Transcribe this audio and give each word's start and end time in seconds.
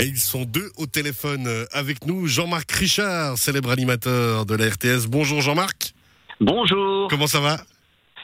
Et 0.00 0.04
ils 0.04 0.18
sont 0.18 0.44
deux 0.44 0.70
au 0.76 0.86
téléphone 0.86 1.48
euh, 1.48 1.64
avec 1.72 2.06
nous. 2.06 2.28
Jean-Marc 2.28 2.70
Richard, 2.70 3.36
célèbre 3.36 3.70
animateur 3.70 4.46
de 4.46 4.54
la 4.54 4.66
RTS. 4.66 5.08
Bonjour 5.08 5.40
Jean-Marc. 5.40 5.92
Bonjour. 6.40 7.08
Comment 7.08 7.26
ça 7.26 7.40
va? 7.40 7.58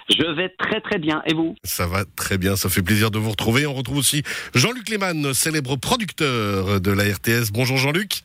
Je 0.08 0.36
vais 0.36 0.50
très 0.50 0.80
très 0.80 0.98
bien. 0.98 1.20
Et 1.26 1.34
vous? 1.34 1.56
Ça 1.64 1.88
va 1.88 2.04
très 2.04 2.38
bien, 2.38 2.54
ça 2.54 2.68
fait 2.68 2.82
plaisir 2.82 3.10
de 3.10 3.18
vous 3.18 3.30
retrouver. 3.30 3.66
On 3.66 3.74
retrouve 3.74 3.96
aussi 3.96 4.22
Jean-Luc 4.54 4.88
Lehmann, 4.88 5.34
célèbre 5.34 5.74
producteur 5.74 6.80
de 6.80 6.90
la 6.92 7.04
RTS. 7.04 7.50
Bonjour 7.52 7.76
Jean-Luc. 7.76 8.22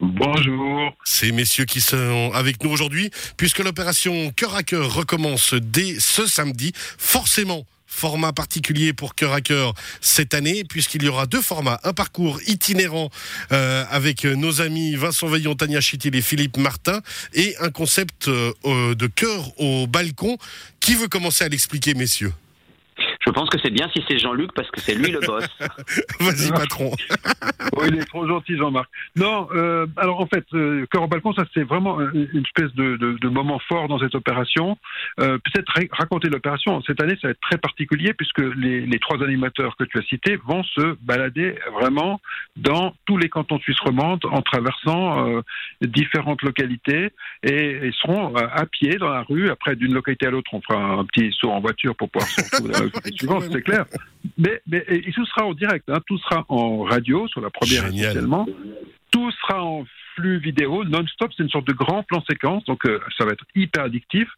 Bonjour. 0.00 0.92
Ces 1.04 1.32
messieurs 1.32 1.64
qui 1.66 1.82
sont 1.82 2.30
avec 2.32 2.62
nous 2.62 2.70
aujourd'hui, 2.70 3.10
puisque 3.36 3.58
l'opération 3.58 4.30
Cœur 4.30 4.54
à 4.54 4.62
Cœur 4.62 4.94
recommence 4.94 5.52
dès 5.52 6.00
ce 6.00 6.26
samedi, 6.26 6.72
forcément 6.96 7.66
format 7.86 8.32
particulier 8.32 8.92
pour 8.92 9.14
Cœur 9.14 9.32
à 9.32 9.40
Cœur 9.40 9.74
cette 10.00 10.34
année, 10.34 10.64
puisqu'il 10.64 11.02
y 11.02 11.08
aura 11.08 11.26
deux 11.26 11.42
formats. 11.42 11.80
Un 11.84 11.92
parcours 11.92 12.40
itinérant 12.46 13.10
euh, 13.52 13.84
avec 13.90 14.24
nos 14.24 14.60
amis 14.60 14.94
Vincent 14.94 15.28
Veillon, 15.28 15.54
Tania 15.54 15.80
Chitil 15.80 16.14
et 16.14 16.22
Philippe 16.22 16.56
Martin, 16.56 17.00
et 17.32 17.56
un 17.60 17.70
concept 17.70 18.28
euh, 18.28 18.94
de 18.94 19.06
cœur 19.06 19.58
au 19.60 19.86
balcon. 19.86 20.36
Qui 20.80 20.94
veut 20.94 21.08
commencer 21.08 21.44
à 21.44 21.48
l'expliquer, 21.48 21.94
messieurs? 21.94 22.32
Pense 23.36 23.50
que 23.50 23.58
c'est 23.62 23.70
bien 23.70 23.86
si 23.94 24.02
c'est 24.08 24.18
Jean-Luc 24.18 24.50
parce 24.54 24.70
que 24.70 24.80
c'est 24.80 24.94
lui 24.94 25.10
le 25.12 25.20
boss. 25.20 25.46
Vas-y, 26.20 26.50
patron. 26.50 26.90
Oh, 27.78 27.82
il 27.86 27.98
est 27.98 28.04
trop 28.06 28.26
gentil, 28.26 28.56
Jean-Marc. 28.56 28.88
Non, 29.16 29.48
euh, 29.52 29.86
alors 29.98 30.20
en 30.20 30.26
fait, 30.26 30.44
euh, 30.54 30.86
Cœur 30.90 31.02
au 31.02 31.08
balcon, 31.08 31.34
ça 31.34 31.44
c'est 31.52 31.64
vraiment 31.64 32.00
une 32.00 32.42
espèce 32.46 32.72
de, 32.74 32.96
de, 32.96 33.18
de 33.20 33.28
moment 33.28 33.58
fort 33.68 33.88
dans 33.88 33.98
cette 33.98 34.14
opération. 34.14 34.78
Euh, 35.20 35.36
Peut-être 35.44 35.68
ra- 35.74 35.82
raconter 35.90 36.28
l'opération. 36.30 36.80
Cette 36.86 37.02
année, 37.02 37.18
ça 37.20 37.28
va 37.28 37.32
être 37.32 37.40
très 37.40 37.58
particulier 37.58 38.14
puisque 38.14 38.38
les, 38.38 38.80
les 38.86 38.98
trois 38.98 39.22
animateurs 39.22 39.76
que 39.76 39.84
tu 39.84 39.98
as 39.98 40.02
cités 40.02 40.36
vont 40.46 40.62
se 40.62 40.96
balader 41.02 41.56
vraiment 41.74 42.20
dans 42.56 42.94
tous 43.04 43.18
les 43.18 43.28
cantons 43.28 43.56
de 43.56 43.62
Suisse 43.62 43.80
romande 43.80 44.24
en 44.30 44.40
traversant 44.40 45.28
euh, 45.28 45.40
différentes 45.82 46.40
localités 46.42 47.10
et 47.42 47.80
ils 47.82 47.94
seront 48.00 48.34
euh, 48.36 48.46
à 48.52 48.64
pied 48.64 48.96
dans 48.96 49.10
la 49.10 49.22
rue. 49.22 49.50
Après, 49.50 49.76
d'une 49.76 49.92
localité 49.92 50.26
à 50.26 50.30
l'autre, 50.30 50.50
on 50.54 50.62
fera 50.62 50.78
un 50.82 51.04
petit 51.04 51.30
saut 51.38 51.50
en 51.50 51.60
voiture 51.60 51.94
pour 51.96 52.08
pouvoir 52.08 52.30
se 52.30 52.40
retrouver 52.62 52.94
suivante, 53.26 53.52
c'est 53.52 53.62
clair. 53.62 53.84
Mais, 54.38 54.60
mais 54.66 54.84
et, 54.88 55.08
et 55.08 55.12
tout 55.12 55.24
sera 55.26 55.46
en 55.46 55.54
direct, 55.54 55.84
hein, 55.88 56.00
tout 56.06 56.18
sera 56.18 56.44
en 56.48 56.82
radio 56.82 57.26
sur 57.28 57.40
la 57.40 57.50
première 57.50 57.86
essentiellement. 57.86 58.46
Tout 59.10 59.30
sera 59.32 59.62
en 59.64 59.84
flux 60.16 60.38
vidéo 60.38 60.82
non-stop, 60.84 61.30
c'est 61.36 61.42
une 61.42 61.50
sorte 61.50 61.66
de 61.66 61.74
grand 61.74 62.02
plan 62.02 62.22
séquence, 62.28 62.64
donc 62.64 62.86
euh, 62.86 62.98
ça 63.18 63.26
va 63.26 63.32
être 63.32 63.44
hyper 63.54 63.84
addictif. 63.84 64.28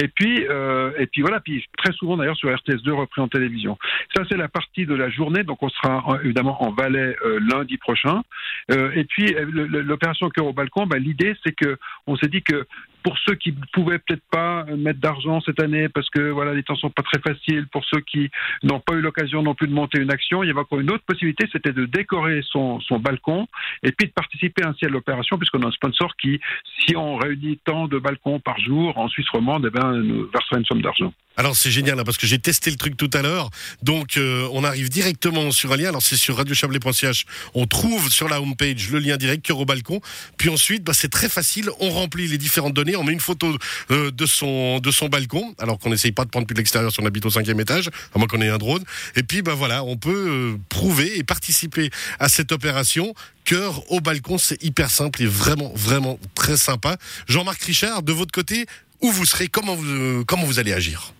Et 0.00 0.08
puis, 0.08 0.46
euh, 0.48 0.92
et 0.98 1.06
puis 1.06 1.22
voilà, 1.22 1.40
puis 1.40 1.64
très 1.78 1.92
souvent 1.94 2.18
d'ailleurs 2.18 2.36
sur 2.36 2.50
RTS2 2.50 2.90
repris 2.90 3.20
en 3.22 3.28
télévision. 3.28 3.78
Ça 4.14 4.24
c'est 4.30 4.36
la 4.36 4.48
partie 4.48 4.84
de 4.84 4.94
la 4.94 5.08
journée, 5.08 5.42
donc 5.42 5.62
on 5.62 5.70
sera 5.70 6.02
en- 6.06 6.20
évidemment 6.20 6.62
en 6.62 6.72
Valais 6.72 7.16
euh, 7.24 7.40
lundi 7.50 7.78
prochain. 7.78 8.22
Et 8.68 9.04
puis 9.04 9.34
l'opération 9.52 10.28
Cœur 10.30 10.46
au 10.46 10.52
balcon, 10.52 10.86
bah, 10.86 10.98
l'idée 10.98 11.34
c'est 11.44 11.52
que 11.54 11.78
on 12.06 12.16
s'est 12.16 12.28
dit 12.28 12.42
que 12.42 12.66
pour 13.02 13.16
ceux 13.18 13.34
qui 13.34 13.52
pouvaient 13.72 13.98
peut-être 13.98 14.22
pas 14.30 14.64
mettre 14.76 15.00
d'argent 15.00 15.40
cette 15.40 15.60
année 15.60 15.88
parce 15.88 16.08
que 16.10 16.30
voilà 16.30 16.54
les 16.54 16.62
temps 16.62 16.76
sont 16.76 16.90
pas 16.90 17.02
très 17.02 17.20
faciles, 17.20 17.66
pour 17.68 17.84
ceux 17.84 18.00
qui 18.00 18.30
n'ont 18.62 18.80
pas 18.80 18.94
eu 18.94 19.00
l'occasion 19.00 19.42
non 19.42 19.54
plus 19.54 19.68
de 19.68 19.72
monter 19.72 20.00
une 20.00 20.10
action, 20.10 20.42
il 20.42 20.48
y 20.48 20.50
avait 20.50 20.60
encore 20.60 20.80
une 20.80 20.90
autre 20.90 21.04
possibilité, 21.04 21.46
c'était 21.52 21.72
de 21.72 21.86
décorer 21.86 22.42
son, 22.50 22.80
balcon 23.00 23.48
et 23.82 23.92
puis 23.92 24.06
de 24.06 24.12
participer 24.12 24.64
ainsi 24.64 24.84
à 24.84 24.88
l'opération 24.88 25.38
puisqu'on 25.38 25.62
a 25.62 25.68
un 25.68 25.72
sponsor 25.72 26.14
qui, 26.16 26.40
si 26.80 26.96
on 26.96 27.16
réunit 27.16 27.58
tant 27.64 27.88
de 27.88 27.98
balcons 27.98 28.40
par 28.40 28.58
jour 28.60 28.96
en 28.98 29.08
Suisse 29.08 29.28
romande, 29.30 29.66
eh 29.66 29.70
ben, 29.70 29.92
nous 29.92 30.28
versera 30.30 30.58
une 30.58 30.64
somme 30.66 30.82
d'argent. 30.82 31.12
Alors 31.36 31.56
c'est 31.56 31.70
génial 31.70 31.98
hein, 31.98 32.04
parce 32.04 32.18
que 32.18 32.26
j'ai 32.26 32.38
testé 32.38 32.70
le 32.70 32.76
truc 32.76 32.96
tout 32.96 33.10
à 33.14 33.22
l'heure. 33.22 33.48
Donc 33.82 34.16
euh, 34.16 34.46
on 34.52 34.64
arrive 34.64 34.90
directement 34.90 35.50
sur 35.50 35.72
un 35.72 35.76
lien. 35.76 35.88
Alors 35.88 36.02
c'est 36.02 36.16
sur 36.16 36.36
radiochablais.ch. 36.36 37.24
On 37.54 37.66
trouve 37.66 38.10
sur 38.10 38.28
la 38.28 38.40
homepage 38.40 38.90
le 38.90 38.98
lien 38.98 39.16
direct 39.16 39.44
cœur 39.44 39.58
au 39.58 39.64
balcon. 39.64 40.00
Puis 40.36 40.50
ensuite, 40.50 40.84
bah, 40.84 40.92
c'est 40.92 41.08
très 41.08 41.28
facile. 41.28 41.70
On 41.80 41.90
remplit 41.90 42.28
les 42.28 42.38
différentes 42.38 42.74
données. 42.74 42.91
On 42.96 43.04
met 43.04 43.12
une 43.12 43.20
photo 43.20 43.56
euh, 43.90 44.10
de 44.10 44.26
son 44.26 45.08
balcon. 45.10 45.54
Alors 45.58 45.78
qu'on 45.78 45.90
n'essaye 45.90 46.12
pas 46.12 46.24
de 46.24 46.30
prendre 46.30 46.46
plus 46.46 46.54
de 46.54 46.58
l'extérieur 46.58 46.92
si 46.92 47.00
on 47.00 47.06
habite 47.06 47.26
au 47.26 47.30
cinquième 47.30 47.60
étage, 47.60 47.88
à 48.14 48.18
moins 48.18 48.26
qu'on 48.26 48.40
ait 48.40 48.48
un 48.48 48.58
drone. 48.58 48.82
Et 49.16 49.22
puis 49.22 49.42
bah 49.42 49.54
voilà, 49.54 49.84
on 49.84 49.96
peut 49.96 50.28
euh, 50.28 50.58
prouver 50.68 51.18
et 51.18 51.24
participer 51.24 51.90
à 52.18 52.28
cette 52.28 52.52
opération. 52.52 53.14
Cœur 53.44 53.90
au 53.90 54.00
balcon, 54.00 54.38
c'est 54.38 54.62
hyper 54.62 54.90
simple 54.90 55.22
et 55.22 55.26
vraiment 55.26 55.72
vraiment 55.74 56.18
très 56.34 56.56
sympa. 56.56 56.96
Jean-Marc 57.26 57.62
Richard, 57.62 58.02
de 58.02 58.12
votre 58.12 58.32
côté, 58.32 58.66
où 59.00 59.10
vous 59.10 59.26
serez 59.26 59.48
Comment 59.48 59.76
euh, 59.82 60.24
comment 60.24 60.44
vous 60.44 60.58
allez 60.58 60.72
agir? 60.72 61.12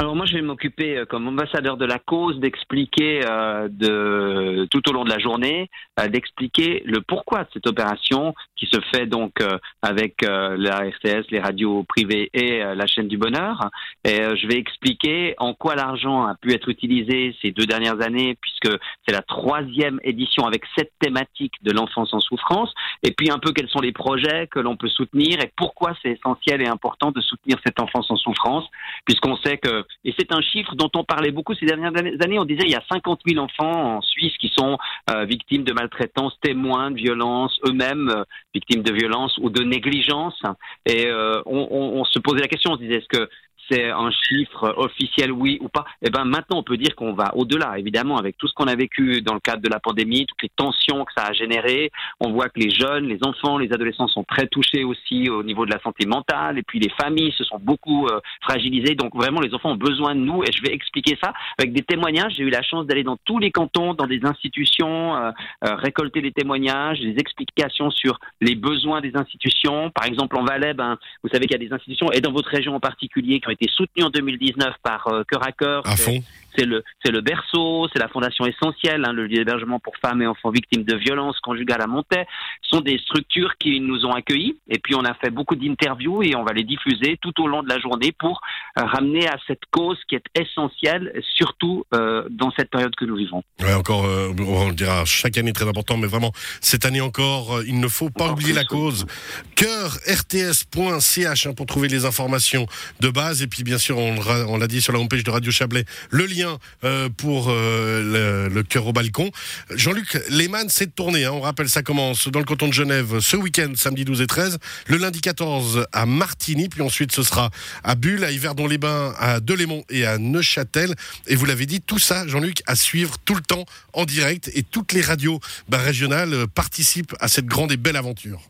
Alors 0.00 0.14
moi 0.14 0.26
je 0.26 0.34
vais 0.34 0.42
m'occuper 0.42 0.96
euh, 0.96 1.06
comme 1.06 1.26
ambassadeur 1.26 1.76
de 1.76 1.84
la 1.84 1.98
cause 1.98 2.38
d'expliquer 2.38 3.22
euh, 3.28 3.66
de 3.68 4.68
tout 4.70 4.88
au 4.88 4.92
long 4.92 5.02
de 5.02 5.10
la 5.10 5.18
journée, 5.18 5.68
euh, 5.98 6.06
d'expliquer 6.06 6.84
le 6.86 7.00
pourquoi 7.00 7.42
de 7.42 7.48
cette 7.52 7.66
opération 7.66 8.32
qui 8.58 8.66
se 8.66 8.80
fait 8.92 9.06
donc 9.06 9.40
euh, 9.40 9.58
avec 9.82 10.22
euh, 10.22 10.56
la 10.56 10.78
RTS, 10.78 11.30
les 11.30 11.40
radios 11.40 11.82
privées 11.82 12.30
et 12.32 12.62
euh, 12.62 12.74
la 12.74 12.86
chaîne 12.86 13.08
du 13.08 13.18
bonheur. 13.18 13.70
Et 14.04 14.18
je 14.18 14.46
vais 14.46 14.56
expliquer 14.56 15.34
en 15.38 15.54
quoi 15.54 15.74
l'argent 15.74 16.26
a 16.26 16.34
pu 16.36 16.52
être 16.52 16.68
utilisé 16.68 17.36
ces 17.42 17.50
deux 17.50 17.66
dernières 17.66 18.00
années 18.00 18.36
puisque 18.40 18.70
c'est 19.06 19.14
la 19.14 19.22
troisième 19.22 20.00
édition 20.02 20.44
avec 20.46 20.62
cette 20.76 20.92
thématique 21.00 21.54
de 21.62 21.72
l'enfance 21.72 22.14
en 22.14 22.20
souffrance. 22.20 22.72
Et 23.02 23.12
puis 23.12 23.30
un 23.30 23.38
peu 23.38 23.52
quels 23.52 23.68
sont 23.68 23.80
les 23.80 23.92
projets 23.92 24.46
que 24.48 24.60
l'on 24.60 24.76
peut 24.76 24.88
soutenir 24.88 25.40
et 25.40 25.52
pourquoi 25.56 25.92
c'est 26.02 26.10
essentiel 26.10 26.62
et 26.62 26.68
important 26.68 27.10
de 27.10 27.20
soutenir 27.20 27.58
cette 27.64 27.80
enfance 27.80 28.10
en 28.10 28.16
souffrance 28.16 28.64
puisqu'on 29.04 29.36
sait 29.36 29.58
que, 29.58 29.84
et 30.04 30.14
c'est 30.18 30.32
un 30.32 30.40
chiffre 30.40 30.74
dont 30.74 30.90
on 30.94 31.04
parlait 31.04 31.30
beaucoup 31.32 31.54
ces 31.54 31.66
dernières 31.66 31.96
années, 31.96 32.38
on 32.38 32.44
disait 32.44 32.64
il 32.64 32.70
y 32.70 32.74
a 32.76 32.82
50 32.90 33.20
000 33.26 33.44
enfants 33.44 33.96
en 33.96 34.00
Suisse 34.00 34.36
qui 34.38 34.48
sont 34.56 34.78
euh, 35.10 35.24
victimes 35.24 35.64
de 35.64 35.72
maltraitance, 35.72 36.38
témoins 36.40 36.90
de 36.90 36.96
violence, 36.96 37.58
eux-mêmes 37.66 38.08
euh, 38.10 38.24
victimes 38.54 38.82
de 38.82 38.92
violence 38.92 39.36
ou 39.38 39.50
de 39.50 39.62
négligence. 39.62 40.40
Et 40.86 41.06
euh, 41.06 41.40
on, 41.46 41.66
on- 41.70 42.00
on 42.00 42.04
se 42.04 42.18
posait 42.18 42.40
la 42.40 42.48
question, 42.48 42.72
on 42.72 42.76
se 42.76 42.82
disait 42.82 42.96
est-ce 42.96 43.08
que 43.18 43.28
c'est 43.70 43.90
un 43.90 44.10
chiffre 44.10 44.74
officiel, 44.76 45.32
oui 45.32 45.58
ou 45.60 45.68
pas 45.68 45.84
Eh 46.02 46.10
ben 46.10 46.24
maintenant, 46.24 46.58
on 46.58 46.62
peut 46.62 46.76
dire 46.76 46.94
qu'on 46.96 47.12
va 47.12 47.34
au-delà, 47.34 47.78
évidemment, 47.78 48.16
avec 48.16 48.36
tout 48.36 48.48
ce 48.48 48.54
qu'on 48.54 48.66
a 48.66 48.74
vécu 48.74 49.22
dans 49.22 49.34
le 49.34 49.40
cadre 49.40 49.62
de 49.62 49.68
la 49.68 49.80
pandémie, 49.80 50.26
toutes 50.26 50.42
les 50.42 50.50
tensions 50.54 51.04
que 51.04 51.12
ça 51.16 51.26
a 51.26 51.32
généré. 51.32 51.90
On 52.20 52.32
voit 52.32 52.48
que 52.48 52.60
les 52.60 52.70
jeunes, 52.70 53.06
les 53.06 53.18
enfants, 53.22 53.58
les 53.58 53.72
adolescents 53.72 54.08
sont 54.08 54.24
très 54.24 54.46
touchés 54.46 54.84
aussi 54.84 55.28
au 55.28 55.42
niveau 55.42 55.66
de 55.66 55.70
la 55.70 55.80
santé 55.80 56.06
mentale, 56.06 56.58
et 56.58 56.62
puis 56.62 56.78
les 56.78 56.90
familles 57.00 57.32
se 57.32 57.44
sont 57.44 57.58
beaucoup 57.58 58.06
euh, 58.06 58.20
fragilisées. 58.42 58.94
Donc 58.94 59.14
vraiment, 59.14 59.40
les 59.40 59.54
enfants 59.54 59.72
ont 59.72 59.76
besoin 59.76 60.14
de 60.14 60.20
nous, 60.20 60.42
et 60.42 60.52
je 60.52 60.62
vais 60.62 60.72
expliquer 60.74 61.18
ça 61.22 61.32
avec 61.58 61.72
des 61.72 61.82
témoignages. 61.82 62.34
J'ai 62.36 62.44
eu 62.44 62.50
la 62.50 62.62
chance 62.62 62.86
d'aller 62.86 63.04
dans 63.04 63.18
tous 63.24 63.38
les 63.38 63.50
cantons, 63.50 63.94
dans 63.94 64.06
des 64.06 64.20
institutions, 64.24 65.16
euh, 65.16 65.30
euh, 65.64 65.74
récolter 65.76 66.20
des 66.20 66.32
témoignages, 66.32 67.00
des 67.00 67.16
explications 67.18 67.90
sur 67.90 68.18
les 68.40 68.54
besoins 68.54 69.00
des 69.00 69.12
institutions. 69.14 69.90
Par 69.90 70.06
exemple, 70.06 70.36
en 70.36 70.44
Valais, 70.44 70.74
ben, 70.74 70.98
vous 71.22 71.28
savez 71.30 71.46
qu'il 71.46 71.60
y 71.60 71.64
a 71.64 71.68
des 71.68 71.74
institutions, 71.74 72.10
et 72.12 72.20
dans 72.20 72.32
votre 72.32 72.50
région 72.50 72.74
en 72.74 72.80
particulier, 72.80 73.40
soutenues 73.66 74.04
en 74.04 74.10
2019 74.10 74.74
par 74.82 75.08
euh, 75.08 75.24
Cœur 75.24 75.42
à 75.44 75.52
Cœur. 75.52 75.86
À 75.86 75.96
fond. 75.96 76.22
C'est 76.58 76.66
le, 76.66 76.82
c'est 77.04 77.12
le 77.12 77.20
berceau, 77.20 77.88
c'est 77.92 77.98
la 77.98 78.08
fondation 78.08 78.44
essentielle, 78.46 79.04
hein, 79.06 79.12
le 79.12 79.26
lieu 79.26 79.36
d'hébergement 79.36 79.78
pour 79.78 79.94
femmes 79.96 80.22
et 80.22 80.26
enfants 80.26 80.50
victimes 80.50 80.82
de 80.82 80.96
violences 80.96 81.38
conjugales 81.40 81.82
à 81.82 81.86
Montaix. 81.86 82.26
Ce 82.62 82.76
sont 82.76 82.80
des 82.80 82.98
structures 82.98 83.56
qui 83.58 83.80
nous 83.80 84.04
ont 84.04 84.12
accueillis. 84.12 84.58
Et 84.68 84.78
puis, 84.78 84.94
on 84.94 85.04
a 85.04 85.14
fait 85.14 85.30
beaucoup 85.30 85.54
d'interviews 85.54 86.22
et 86.22 86.34
on 86.34 86.44
va 86.44 86.52
les 86.52 86.64
diffuser 86.64 87.18
tout 87.22 87.32
au 87.42 87.46
long 87.46 87.62
de 87.62 87.68
la 87.68 87.78
journée 87.78 88.12
pour 88.18 88.40
euh, 88.78 88.84
ramener 88.84 89.28
à 89.28 89.36
cette 89.46 89.62
cause 89.70 89.98
qui 90.08 90.16
est 90.16 90.24
essentielle, 90.34 91.12
surtout 91.36 91.84
euh, 91.94 92.24
dans 92.30 92.50
cette 92.56 92.70
période 92.70 92.94
que 92.96 93.04
nous 93.04 93.16
vivons. 93.16 93.42
Ouais, 93.60 93.74
encore, 93.74 94.04
euh, 94.04 94.32
on 94.38 94.68
le 94.68 94.74
dira 94.74 95.04
chaque 95.04 95.38
année 95.38 95.52
très 95.52 95.68
important, 95.68 95.96
mais 95.96 96.06
vraiment 96.06 96.32
cette 96.60 96.84
année 96.84 97.00
encore, 97.00 97.62
il 97.66 97.78
ne 97.78 97.88
faut 97.88 98.10
pas 98.10 98.24
Encore 98.24 98.34
oublier 98.34 98.52
la 98.52 98.64
cause. 98.64 99.06
Cœur 99.54 99.98
rts.ch 100.06 101.46
hein, 101.46 101.52
pour 101.54 101.66
trouver 101.66 101.88
les 101.88 102.04
informations 102.04 102.66
de 103.00 103.08
base 103.08 103.42
et 103.42 103.46
puis 103.46 103.62
bien 103.62 103.78
sûr 103.78 103.98
on 103.98 104.56
l'a 104.56 104.66
dit 104.66 104.80
sur 104.80 104.92
la 104.92 104.98
homepage 104.98 105.24
de 105.24 105.30
Radio 105.30 105.50
Chablais, 105.50 105.84
le 106.10 106.26
lien 106.26 106.47
euh, 106.84 107.08
pour 107.08 107.48
euh, 107.48 108.48
le, 108.48 108.62
cœur 108.62 108.86
au 108.86 108.92
balcon. 108.92 109.30
Jean-Luc 109.74 110.18
Lehmann, 110.30 110.68
c'est 110.68 110.86
de 110.86 110.90
tournée. 110.90 111.24
Hein, 111.24 111.32
on 111.32 111.40
rappelle, 111.40 111.68
ça 111.68 111.82
commence 111.82 112.28
dans 112.28 112.38
le 112.38 112.44
canton 112.44 112.68
de 112.68 112.72
Genève 112.72 113.20
ce 113.20 113.36
week-end, 113.36 113.72
samedi 113.76 114.04
12 114.04 114.22
et 114.22 114.26
13, 114.26 114.58
le 114.86 114.96
lundi 114.96 115.20
14 115.20 115.86
à 115.92 116.06
Martigny, 116.06 116.68
puis 116.68 116.82
ensuite 116.82 117.12
ce 117.12 117.22
sera 117.22 117.50
à 117.84 117.94
Bulle, 117.94 118.24
à 118.24 118.30
Yverdon-les-Bains, 118.30 119.14
à 119.18 119.40
Delémont 119.40 119.84
et 119.90 120.06
à 120.06 120.18
Neuchâtel. 120.18 120.94
Et 121.26 121.36
vous 121.36 121.44
l'avez 121.44 121.66
dit, 121.66 121.80
tout 121.80 121.98
ça, 121.98 122.26
Jean-Luc, 122.26 122.62
à 122.66 122.76
suivre 122.76 123.16
tout 123.24 123.34
le 123.34 123.42
temps 123.42 123.64
en 123.92 124.04
direct 124.04 124.50
et 124.54 124.62
toutes 124.62 124.92
les 124.92 125.00
radios 125.00 125.40
bah, 125.68 125.78
régionales 125.78 126.34
euh, 126.34 126.46
participent 126.46 127.14
à 127.20 127.28
cette 127.28 127.46
grande 127.46 127.72
et 127.72 127.76
belle 127.76 127.96
aventure. 127.96 128.40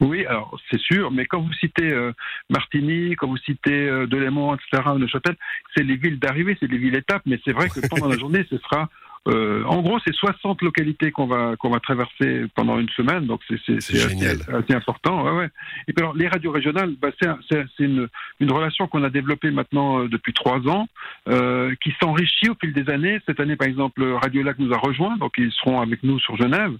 Oui, 0.00 0.26
alors 0.26 0.58
c'est 0.70 0.80
sûr, 0.80 1.10
mais 1.10 1.24
quand 1.24 1.40
vous 1.40 1.52
citez 1.54 1.90
euh, 1.90 2.12
Martigny, 2.50 3.14
quand 3.16 3.28
vous 3.28 3.38
citez 3.38 3.88
euh, 3.88 4.06
Delémont, 4.06 4.54
etc., 4.54 4.82
Neuchâtel, 4.98 5.36
c'est 5.74 5.82
les 5.82 5.96
villes 5.96 6.18
d'arrivée, 6.18 6.56
c'est 6.60 6.70
les 6.70 6.76
villes 6.76 6.96
étapes, 6.96 7.22
mais 7.24 7.40
c'est 7.44 7.52
vrai 7.52 7.70
que 7.70 7.86
pendant 7.88 8.08
la 8.08 8.18
journée, 8.18 8.46
ce 8.50 8.58
sera 8.58 8.90
euh, 9.26 9.64
en 9.64 9.82
gros, 9.82 9.98
c'est 10.06 10.14
60 10.14 10.62
localités 10.62 11.10
qu'on 11.10 11.26
va 11.26 11.54
qu'on 11.58 11.70
va 11.70 11.80
traverser 11.80 12.44
pendant 12.54 12.78
une 12.78 12.88
semaine, 12.90 13.26
donc 13.26 13.40
c'est 13.48 13.76
assez, 13.76 14.00
assez 14.48 14.74
important. 14.74 15.24
Ouais, 15.24 15.30
ouais. 15.32 15.48
Et 15.88 15.92
puis 15.92 16.02
alors, 16.02 16.14
les 16.14 16.28
radios 16.28 16.52
régionales, 16.52 16.94
bah, 17.00 17.08
c'est 17.20 17.28
un- 17.28 17.38
c'est 17.50 17.64
c'est 17.76 17.84
une 17.84 18.08
une 18.40 18.52
relation 18.52 18.86
qu'on 18.86 19.02
a 19.04 19.10
développée 19.10 19.50
maintenant 19.50 20.00
euh, 20.00 20.08
depuis 20.08 20.32
trois 20.32 20.58
ans, 20.68 20.86
euh, 21.28 21.74
qui 21.82 21.92
s'enrichit 22.00 22.48
au 22.50 22.54
fil 22.60 22.72
des 22.72 22.88
années. 22.90 23.18
Cette 23.26 23.40
année, 23.40 23.56
par 23.56 23.68
exemple, 23.68 24.02
Radio 24.22 24.42
Lac 24.42 24.58
nous 24.58 24.72
a 24.72 24.78
rejoints, 24.78 25.16
donc 25.16 25.32
ils 25.38 25.52
seront 25.52 25.80
avec 25.80 26.02
nous 26.02 26.18
sur 26.20 26.36
Genève. 26.36 26.72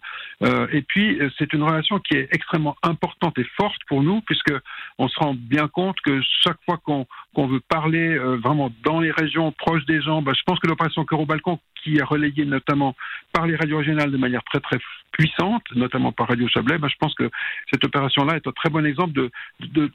Euh, 0.43 0.67
et 0.73 0.83
puis, 0.83 1.19
c'est 1.39 1.53
une 1.53 1.63
relation 1.63 1.99
qui 1.99 2.17
est 2.17 2.29
extrêmement 2.33 2.77
importante 2.83 3.39
et 3.39 3.47
forte 3.57 3.81
pour 3.89 4.03
nous, 4.03 4.21
puisque 4.23 4.53
on 4.99 5.09
se 5.09 5.19
rend 5.19 5.35
bien 5.35 5.69
compte 5.69 5.97
que 6.05 6.21
chaque 6.43 6.59
fois 6.65 6.77
qu'on 6.79 7.07
qu'on 7.35 7.47
veut 7.47 7.61
parler 7.69 8.17
euh, 8.17 8.37
vraiment 8.37 8.71
dans 8.83 9.01
les 9.01 9.11
régions 9.11 9.53
proches 9.53 9.85
des 9.87 10.01
gens, 10.01 10.23
bah, 10.23 10.33
je 10.35 10.43
pense 10.47 10.59
que 10.59 10.67
l'opération 10.67 11.05
Cœur 11.05 11.21
au 11.21 11.27
balcon, 11.27 11.59
qui 11.87 11.99
est 11.99 12.03
relayée 12.03 12.45
notamment 12.45 12.97
par 13.33 13.47
les 13.47 13.57
radios 13.57 13.79
régionales 13.79 14.11
de 14.11 14.17
manière 14.17 14.43
très 14.45 14.61
très 14.61 14.79
puissante, 15.13 15.63
notamment 15.75 16.13
par 16.13 16.29
Radio 16.29 16.49
Chablais, 16.49 16.79
bah, 16.79 16.89
je 16.91 16.97
pense 16.99 17.15
que 17.15 17.31
cette 17.71 17.85
opération-là 17.85 18.37
est 18.37 18.47
un 18.47 18.53
très 18.53 18.69
bon 18.69 18.85
exemple 18.85 19.13
de, 19.13 19.91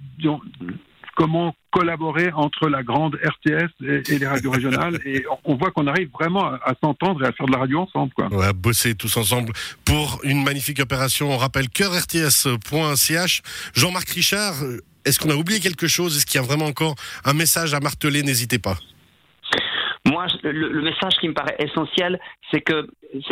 comment 1.15 1.53
collaborer 1.69 2.31
entre 2.31 2.69
la 2.69 2.81
grande 2.81 3.15
RTS 3.15 3.71
et, 3.81 4.19
les 4.19 4.27
radios 4.27 4.51
régionales. 4.51 4.99
Et 5.05 5.23
on, 5.43 5.55
voit 5.55 5.71
qu'on 5.71 5.87
arrive 5.87 6.09
vraiment 6.11 6.45
à, 6.45 6.73
s'entendre 6.81 7.23
et 7.23 7.27
à 7.27 7.31
faire 7.33 7.45
de 7.45 7.51
la 7.51 7.59
radio 7.59 7.81
ensemble. 7.81 8.13
Quoi. 8.13 8.29
Va 8.31 8.53
bosser 8.53 8.95
tous 8.95 9.15
ensemble 9.17 9.51
pour 9.85 10.21
une 10.23 10.43
magnifique 10.43 10.79
opération. 10.79 11.31
On 11.31 11.37
rappelle 11.37 11.69
cœurrts.ch. 11.69 13.41
Jean-Marc 13.75 14.09
Richard, 14.09 14.55
est-ce 15.05 15.19
qu'on 15.19 15.29
a 15.29 15.35
oublié 15.35 15.59
quelque 15.59 15.87
chose? 15.87 16.15
Est-ce 16.17 16.25
qu'il 16.25 16.39
y 16.39 16.43
a 16.43 16.47
vraiment 16.47 16.65
encore 16.65 16.95
un 17.25 17.33
message 17.33 17.73
à 17.73 17.79
marteler? 17.79 18.23
N'hésitez 18.23 18.59
pas. 18.59 18.77
Moi, 20.11 20.25
le, 20.43 20.51
le 20.51 20.81
message 20.81 21.13
qui 21.19 21.29
me 21.29 21.33
paraît 21.33 21.55
essentiel, 21.59 22.19
c'est 22.51 22.59
que 22.59 22.87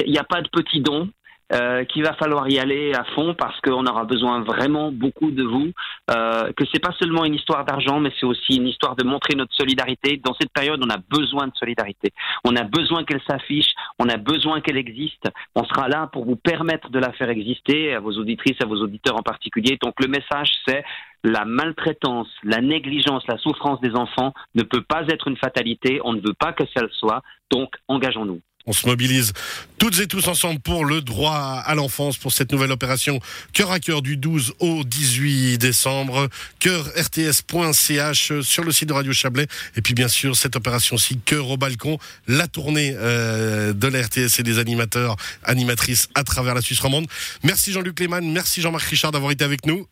il 0.06 0.12
n'y 0.12 0.18
a 0.18 0.24
pas 0.24 0.42
de 0.42 0.48
petits 0.50 0.80
dons. 0.80 1.10
Euh, 1.52 1.84
qu'il 1.84 2.04
va 2.04 2.14
falloir 2.14 2.48
y 2.48 2.60
aller 2.60 2.94
à 2.94 3.04
fond 3.16 3.34
parce 3.34 3.60
qu'on 3.62 3.84
aura 3.88 4.04
besoin 4.04 4.42
vraiment 4.42 4.92
beaucoup 4.92 5.32
de 5.32 5.42
vous. 5.42 5.72
Euh, 6.12 6.52
que 6.54 6.64
c'est 6.72 6.80
pas 6.80 6.94
seulement 7.00 7.26
une 7.26 7.34
histoire 7.34 7.66
d'argent, 7.66 8.00
mais 8.00 8.12
c'est 8.20 8.28
aussi 8.28 8.58
une 8.58 8.68
histoire 8.68 8.96
de 8.96 9.04
montrer 9.04 9.34
notre 9.34 9.56
solidarité. 9.56 10.22
Dans 10.24 10.36
cette 10.40 10.54
période, 10.54 10.80
on 10.86 10.90
a 10.92 10.98
besoin 10.98 11.48
de 11.48 11.56
solidarité. 11.56 12.14
On 12.44 12.56
a 12.56 12.64
besoin 12.64 13.04
qu'elle 13.04 13.22
s'affiche. 13.28 13.72
On 13.98 14.08
a 14.10 14.18
besoin 14.18 14.62
qu'elle 14.62 14.78
existe. 14.78 15.28
On 15.56 15.64
sera 15.64 15.88
là 15.88 16.08
pour 16.14 16.24
vous 16.24 16.36
permettre 16.36 16.92
de 16.92 17.00
la 17.00 17.12
faire 17.14 17.30
exister, 17.30 17.96
à 17.96 18.00
vos 18.00 18.12
auditrices, 18.12 18.62
à 18.62 18.68
vos 18.68 18.82
auditeurs 18.84 19.18
en 19.18 19.24
particulier. 19.24 19.80
Donc 19.82 19.96
le 20.00 20.08
message, 20.08 20.52
c'est 20.68 20.84
la 21.24 21.46
maltraitance, 21.46 22.30
la 22.44 22.62
négligence, 22.62 23.24
la 23.28 23.40
souffrance 23.40 23.82
des 23.82 23.96
enfants 23.96 24.34
ne 24.54 24.62
peut 24.62 24.84
pas 24.84 25.02
être 25.08 25.28
une 25.28 25.38
fatalité. 25.38 26.00
On 26.04 26.14
ne 26.14 26.22
veut 26.22 26.36
pas 26.40 26.54
que 26.54 26.64
ça 26.76 26.84
le 26.84 26.90
soit. 26.90 27.24
Donc 27.50 27.74
engageons-nous. 27.88 28.40
On 28.70 28.74
se 28.74 28.86
mobilise 28.86 29.34
toutes 29.80 30.00
et 30.00 30.06
tous 30.06 30.28
ensemble 30.28 30.60
pour 30.60 30.86
le 30.86 31.02
droit 31.02 31.64
à 31.66 31.74
l'enfance, 31.74 32.18
pour 32.18 32.32
cette 32.32 32.52
nouvelle 32.52 32.72
opération 32.72 33.20
Cœur 33.52 33.72
à 33.72 33.80
cœur 33.80 34.04
du 34.04 34.16
12 34.16 34.54
au 34.60 34.84
18 34.84 35.58
décembre. 35.58 36.30
Cœur-rts.ch 36.60 38.42
sur 38.42 38.64
le 38.64 38.72
site 38.72 38.90
de 38.90 38.94
Radio 38.94 39.12
Chablais. 39.12 39.48
Et 39.76 39.82
puis 39.82 39.96
bien 39.96 40.08
sûr, 40.08 40.36
cette 40.36 40.56
opération-ci, 40.56 41.18
Cœur 41.26 41.50
au 41.50 41.58
balcon, 41.58 41.98
la 42.28 42.48
tournée 42.48 42.94
euh, 42.96 43.74
de 43.74 43.88
la 43.88 44.04
RTS 44.04 44.40
et 44.40 44.44
des 44.44 44.60
animateurs, 44.60 45.16
animatrices 45.44 46.08
à 46.14 46.24
travers 46.24 46.54
la 46.54 46.62
Suisse 46.62 46.80
romande. 46.80 47.08
Merci 47.44 47.72
Jean-Luc 47.72 48.00
Lehmann, 48.00 48.32
merci 48.32 48.62
Jean-Marc 48.62 48.84
Richard 48.86 49.12
d'avoir 49.12 49.32
été 49.32 49.44
avec 49.44 49.66
nous. 49.66 49.88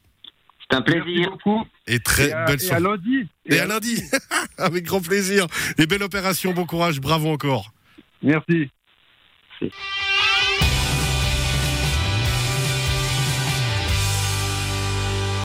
C'est 0.69 0.77
un 0.77 0.83
Merci 0.85 1.01
plaisir. 1.01 1.31
beaucoup. 1.31 1.63
Et 1.87 1.99
très 1.99 2.27
et 2.29 2.33
à, 2.33 2.45
belle 2.45 2.59
et 2.61 2.65
à 2.65 2.67
soirée. 2.67 2.83
lundi. 2.83 3.27
Et 3.47 3.59
à 3.59 3.65
lundi, 3.65 4.03
avec 4.59 4.83
grand 4.83 5.01
plaisir. 5.01 5.47
Et 5.79 5.87
belle 5.87 6.03
opération, 6.03 6.53
bon 6.53 6.67
courage, 6.67 6.99
bravo 6.99 7.31
encore. 7.31 7.71
Merci. 8.21 8.69